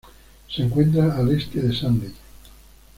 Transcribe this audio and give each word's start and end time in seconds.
Se 0.49 0.63
encuentra 0.63 1.15
al 1.15 1.29
este 1.29 1.61
de 1.61 1.75
Sandy. 1.77 2.11